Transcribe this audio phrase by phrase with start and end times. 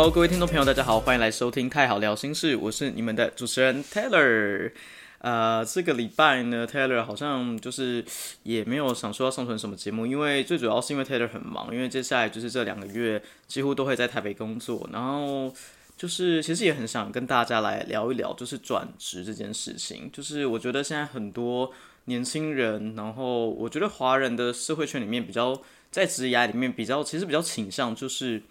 [0.00, 4.72] Hello，各位听众朋友，大家好，欢迎来收听《太好聊心事》，我是你们的主持人 Taylor。
[5.18, 8.02] 呃，这个礼拜呢，Taylor 好像就是
[8.42, 15.52] 也没有想说要上传什么节目，因为最主要是因为 Taylor 很忙，因为接下来就是这两个月几乎都会在台北工作，然后
[15.98, 20.08] 就是其实也很想跟大家来聊一聊，就是转职这件事情。
[20.10, 21.70] 就是我觉得现在很多
[22.06, 25.60] 年轻人，然后我觉得华人的社会圈里面比较
[25.90, 28.42] 在职涯里面比较其实比较倾向就是。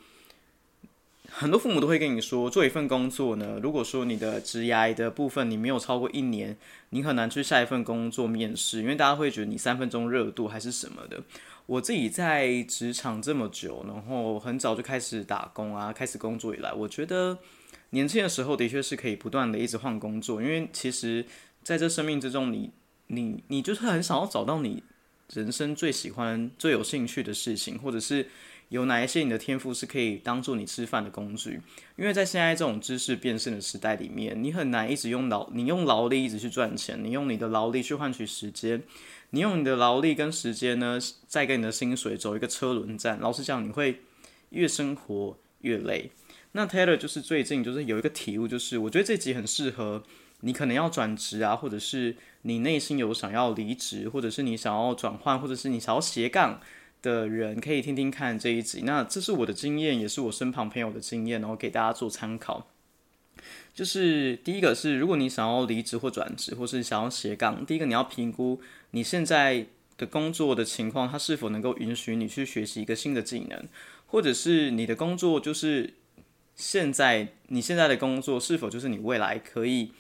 [1.32, 6.58] 很多父母都会跟你说，做一份工作呢，如果说你的职涯的部分你没有超过一年，
[6.90, 11.22] 你很难去下一份工作面试，因为大家会觉得你三分钟热度还是什么的。
[11.66, 17.38] 我自己在职场这么久，然后很早就开始打工啊，开始工作以来，我觉得
[17.92, 21.26] 年轻的时候的确是可以不断的一直换工作，因为其实
[21.64, 22.72] 在这生命之中，你
[23.08, 24.84] 你你就是很想要找到你
[25.34, 28.28] 人生最喜欢、最有兴趣的事情，或者是。
[28.70, 31.60] 有哪一些你的天赋是可以当做你吃饭的工具？
[31.96, 38.84] 因为在现在这种知识变现的时代里面，你很难一直用劳，你用劳力一直去赚钱，你用你的劳力去换取时间，
[39.32, 43.20] 你用你的劳力跟时间呢，再跟你的薪水走一个车轮战。
[43.20, 44.02] 老实讲，你会
[44.52, 46.12] 越生活越累。
[46.52, 50.04] 那 Taylor 就是最近就是有一个体悟，就是我觉得这集很适合
[50.42, 56.62] 你，可能要转职啊，或者是你内心有想要离职，或者是你想要转换，或者是你想要斜杠。
[57.02, 62.68] 的人可以听听看这一集，那这是我的经验，也是我身旁朋友的经验，然后给大家做参考。
[63.74, 68.60] 就是第一个是，如果你想要离职或转职，或是想要斜杠，第一个你要评估
[68.92, 69.68] 你现在
[69.98, 73.66] 的工作的情况，它是否能够允许你去学习一个新的技能，
[74.08, 75.94] 或者是你的工作就是
[76.56, 79.94] 现在你现在的工作是否就是你未来可以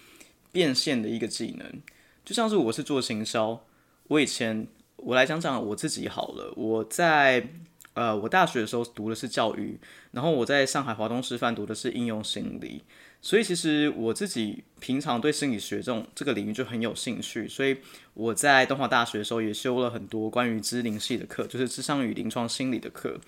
[0.51, 1.81] 变现的一个技能。
[2.25, 3.63] 就像是我是做行销，
[4.07, 4.67] 我以前。
[5.03, 6.53] 我来讲讲我自己好了。
[6.55, 7.47] 我在
[7.93, 9.77] 呃，我大学的时候读的是教育，
[10.11, 12.83] 然后我在上海华东师范读的是应用心理，
[13.21, 17.45] 所以其实我自己平常对心理学这种这个领域就很有兴趣。
[17.47, 17.77] 所以
[18.13, 23.19] 我在东华大学的时候也修了很多关于知灵系的课，就是智商与临床心理的课。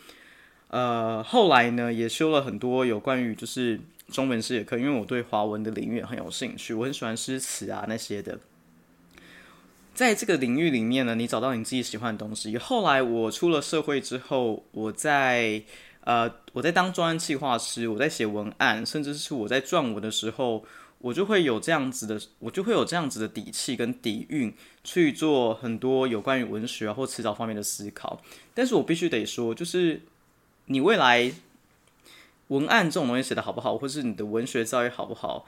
[0.69, 3.77] 呃，后来呢也修了很多有关于就是
[4.07, 8.39] 中文系的课，因为我对华文的领域很有兴趣，我很喜欢诗词啊那些的。
[9.93, 12.57] 在这个领域里面呢，你找到你自己喜欢的东西。
[12.57, 15.61] 后来我出了社会之后，我在
[16.01, 20.63] 呃，我在当专案计划师，我在写文案，甚至是我在撰文的时候，
[20.99, 24.51] 我就会有这样子的，我就会有这样子的底气跟底蕴
[24.83, 28.21] 去做很多有关于文学啊或词藻方面的思考。
[28.55, 30.01] 但是我必须得说，就是
[30.67, 31.31] 你未来
[32.47, 35.45] 文案这种东西写的好不好，或是你的文学造诣好不好，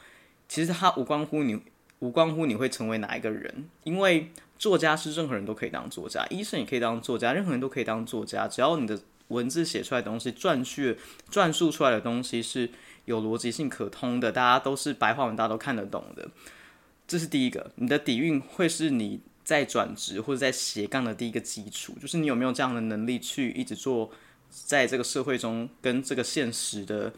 [0.48, 1.62] 其实它无关乎你。
[2.04, 9.00] 无关乎你会成为哪一个人，因为作家是任何人都可以当作家，医生也可以当作家，任何人都可以当作家，只要你的
[9.30, 10.98] 文字写出来的东西、撰叙、
[11.32, 12.70] 撰述出来的东西是
[13.06, 16.30] 有逻辑性可通的，大家都是白话文，大家都看得懂的。
[17.08, 24.12] 这是第一个，你的底蕴会是你在转职或者在斜杠的第一个基础，就是你有没有这样的能力去一直做，
[24.50, 27.14] 在这个社会中跟这个现实的。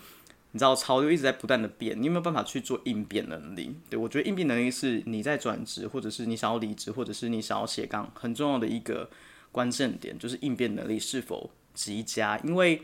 [0.55, 3.75] 你知道潮流一直在不断的变，你有没有办法去做应变能力？
[3.89, 9.09] 对我觉得应变能力是你在转职，或者是你想要离职，或者是你想要斜杠很重要的一个
[9.51, 12.39] 关键点，就是应变能力是否极佳。
[12.45, 12.81] 因为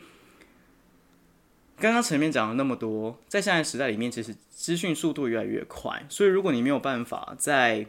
[1.78, 7.86] 刚刚前面讲了那么多，在现在时代里面，其实资讯速度越来越快，所以如果你没有办法在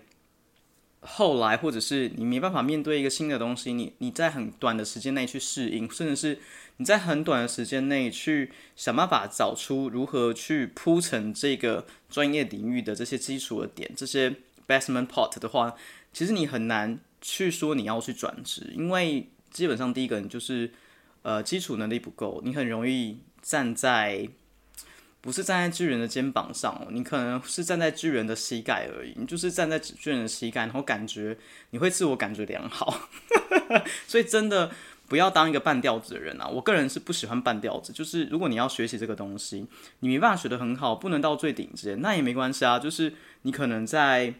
[1.02, 6.38] 后来，或者是你没办法面对一个新的东西，你你在很短的时间内去适应，甚至是。
[6.78, 14.34] 你在很短的时间内去想办法找出如何去铺成这个专业领域的这些基础的点，这些
[14.66, 15.76] basement pot 的话，
[16.12, 20.72] 其实你很难去说你要去转职，因为基本上第一个你就是
[21.20, 24.26] 呃基础能力不够，你很容易站在
[25.22, 31.38] 不是站在巨人的肩膀上，你可能是站在巨人的膝盖而已，你就是站在巨人的膝盖，然后感觉
[31.70, 33.08] 你会自我感觉良好，
[34.06, 34.70] 所以真的。
[35.08, 36.48] 不要当一个半吊子的人啊！
[36.48, 37.92] 我个人是不喜欢半吊子。
[37.92, 39.66] 就是如果你要学习这个东西，
[40.00, 42.78] 你没办法学得很好，不能到最顶尖，那也没关系啊。
[42.78, 44.32] 就是你可能在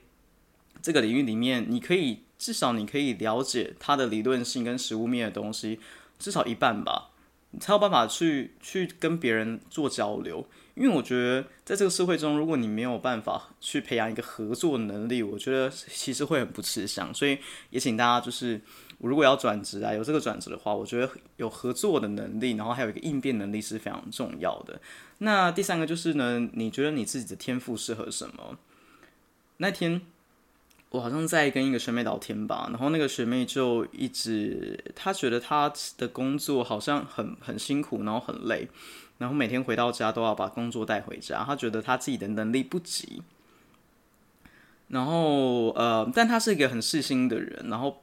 [0.81, 5.79] 这个领域里面，你可以至少你可以了解它的理论性跟实物面的东西，
[6.19, 7.11] 至少一半吧，
[7.51, 10.49] 你才有办法去去跟别人做交流。
[10.75, 17.13] 因为我觉得在这个社会中，如果你没有办法去培养一个合作能力，我觉得其实会很不吃香。
[17.13, 17.39] 所以
[17.71, 18.61] 也请大家就是。
[18.99, 24.81] 如果要转职啊，有这个转职的话，我觉得有合作的能力，然后还有一个应变能力是非常重要的。
[25.19, 28.57] 那第三个就是呢，你觉得你自己的天赋适合什么？
[29.57, 30.03] 那天
[30.93, 38.69] 我好像在跟一个学妹聊天吧，然后那个学妹就一直她觉得她的工作好像很很辛苦，然后很累。
[39.17, 43.23] 然后每天回到家都要把工作带回家，她觉得她自己的能力不及。
[44.89, 48.03] 然后呃，但她是一个很细心的人，然后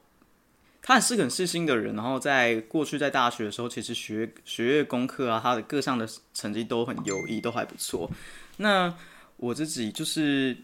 [0.81, 8.09] 他也是个很细心的人，然后在过去在大学的时候，其实学学业功课啊，他的各项的成绩都很优异，都还不错。
[8.57, 8.91] 那
[9.37, 10.57] 我自己就是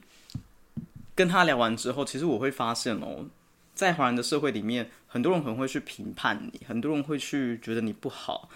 [1.16, 3.26] 跟他聊完之后，其实我会发现哦，
[3.74, 8.50] 在华人的社会里面，很多人很会去评判你，很多人会去觉得你不好。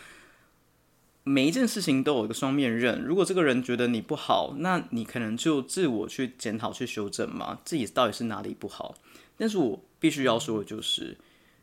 [1.23, 3.03] 每一件事情都有一个双面刃。
[3.03, 8.95] 如果这个人觉得你不好，那你可能就自我去检讨、去修正嘛，自己到底是哪里不好。
[9.37, 11.17] 但是我必须要说的就是，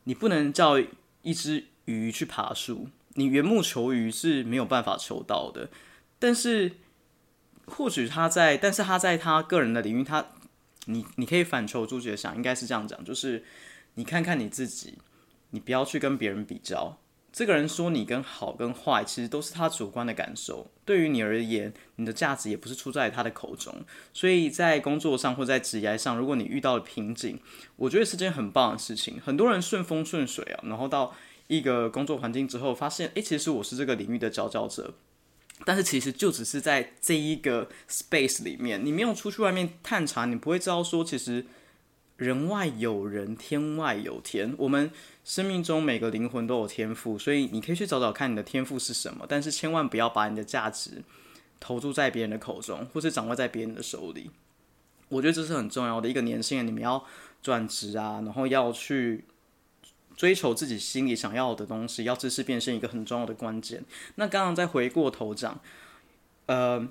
[0.04, 0.78] 你不能叫
[1.22, 5.69] 一只鱼去爬树，你缘木求鱼是没有办法求到的。
[6.19, 6.72] 但是
[7.66, 10.26] 或许他在，但是他在他个人的领域，他
[10.86, 13.44] 你你可以反求诸己想，应该是这样讲，就是
[13.94, 14.98] 你看看你自己，
[15.50, 16.98] 你不要去跟别人比较。
[17.32, 20.70] 这个人说你跟好跟坏，其实都是他主观的感受。
[20.86, 23.84] 对于你而言，你的价值也不是出在他的口中。
[24.14, 27.38] 所以在工作上或在职业上，如果你遇到了瓶颈，
[27.76, 29.20] 我觉得是件很棒的事情。
[29.20, 31.14] 很多人顺风顺水啊，然后到
[31.48, 34.94] 一个工作环境之后，发现诶，其实我是这个领域的佼佼者。
[35.64, 41.47] 但是其实就只是在这一个 space 里面，你没有出去外面探查，你不会知道说其实。
[42.17, 44.55] 人外有人，天外有天。
[44.56, 44.91] 我们
[45.23, 49.26] 生命中每个灵魂都有天赋，所以你可以去找找看你的天赋是什么。
[49.29, 51.03] 但是千万不要把你的价值
[51.61, 54.31] 投注在别人的口中，或是掌握在别人的手里。
[55.11, 56.08] 我觉得这是很重要的。
[56.08, 57.05] 一个年轻人，你们要
[57.43, 59.23] 转职啊，然后要去
[60.16, 63.84] 追求自己心里想要的东西，要知识变现一个很重要的关键。
[64.16, 65.60] 那刚刚再回过头讲，
[66.46, 66.88] 呃。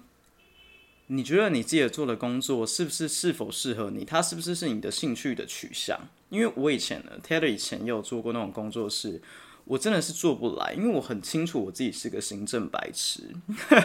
[1.08, 4.04] 你觉得你自己做的工作是不是是否适合你？
[4.04, 6.00] 它是不是是你的兴趣的取向？
[6.30, 9.22] 因为我以前呢，Taylor 以前也有做过那种工作室，
[9.66, 13.22] 我真的是做不来，因为我很清楚我自己是个行政白痴，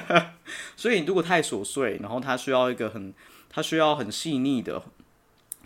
[0.79, 3.13] 所以如果太琐碎，然后他需要一个很，
[3.51, 4.83] 它需要很细腻的。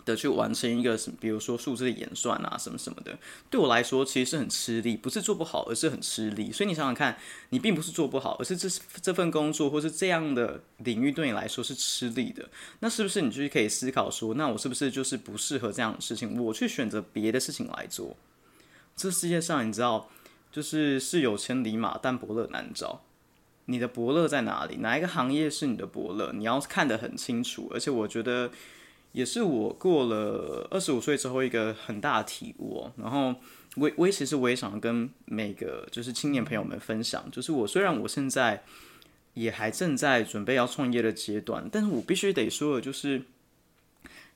[0.05, 3.17] 的去完成一个什，比如说数字的演算啊，什么什么的，
[3.49, 6.51] 对我来说其实是很吃力，不是做不好，而是很吃力。
[6.51, 7.17] 所以你想想看，
[7.49, 8.69] 你并不是做不好，而是这
[9.01, 12.47] 这份工作或是这样的领域对你来说是吃力的。
[12.81, 16.39] 那是不是你就可以思考说，那我是不是就是不适合这样的事情？
[16.39, 18.15] 我去选择别的事情来做。
[18.95, 20.09] 这世界上你知道，
[20.51, 23.01] 就是是有千里马，但伯乐难找。
[23.65, 24.75] 你的伯乐在哪里？
[24.75, 26.31] 哪一个行业是你的伯乐？
[26.33, 27.71] 你要看得很清楚。
[27.73, 28.51] 而且我觉得。
[29.15, 32.91] 也是我过了二十五岁之后一个很大的体悟。
[32.97, 33.33] 然后
[33.77, 38.65] 我我其实我也想跟每个就是青年朋友们分享，就是我虽然我现在
[39.33, 43.21] 也还正在准备要创业的阶段，但是我必须得说的就是，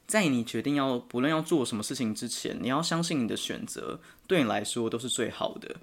[0.07, 5.75] 在你决定要不论要做什么事情之前，你要相信你的选择对你来说都是最好的，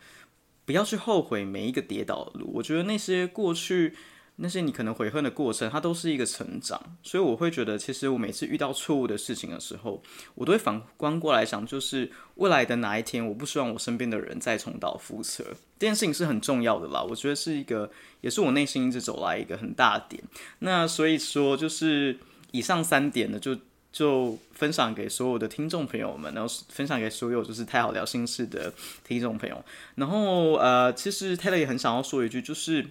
[0.65, 2.51] 不要去后悔每一个跌倒的路。
[2.55, 3.95] 我觉得那些过去。
[4.39, 10.03] 那些你可能悔恨的过程，它都是一个成长，所以我会觉得，其实我每次遇到错误的事情的时候，
[10.35, 15.43] 我都会反观过来想，就是未来的哪一天，我不希望我身边的人再重蹈覆辙。
[15.79, 17.91] 这件事情是很重要的啦，我觉得是一个，
[18.21, 20.23] 也是我内心一直走来一个很大的点。
[20.59, 22.19] 那所以说，就是
[22.51, 23.57] 以上三点呢，就
[23.91, 28.71] 就分享给所有的听众朋友们，然后分享给所有就是太好聊心事的
[29.03, 29.65] 听众朋友。
[29.95, 32.87] 然后呃，其实泰勒也很想要说一句，就是。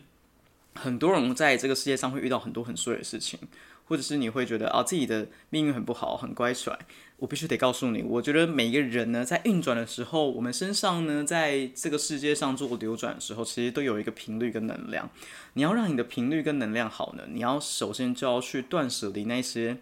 [0.76, 3.40] 很多人在这个世界上会遇到很多很衰的事情，
[3.88, 6.78] 或者是你会觉得啊自己的命运很不好，很乖舛。
[7.18, 15.10] 我必须得告诉你，我觉得每一个人呢，在运转的时候，我们身上呢，在这个世界上做流转的时候，其实都有一个频率跟能量。
[15.54, 19.78] 你要让你的频率跟能量好呢，你要首先就要去断舍离那些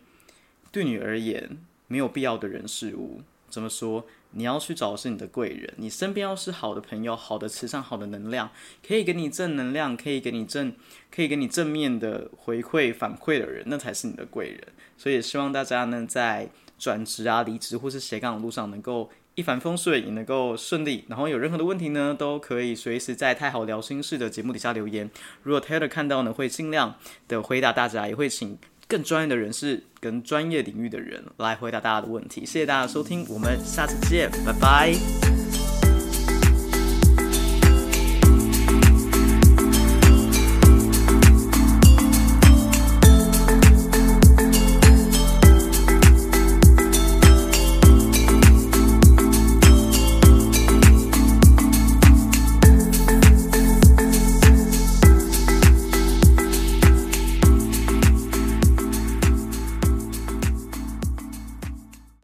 [0.71, 1.57] 对你而言
[1.87, 3.23] 没有必要的人事物。
[3.53, 4.03] 怎么说？
[4.31, 8.49] 你要去找的是你的贵人，你身边要是好的朋友、好的磁场、好的能量，
[8.85, 10.73] 可以给你正能量，可以给你正，
[11.11, 14.59] 可以给你正面的回馈反馈的人，那才是你的贵人。
[14.97, 21.05] 所以希望大家呢，在转职啊、离职或是斜杠的路上，能够一帆风顺，也能够顺利。
[21.07, 25.11] 然后有任何的问题呢，都可以随时在太好聊心事的节目底下留言。
[25.43, 26.95] 如果 Taylor 看到呢，会尽量
[27.27, 28.57] 的回答大家，也会请。
[28.87, 35.42] 更专业的人士跟专业领域的人来回答大家的问题，谢谢大家收听，我们下次见，拜拜。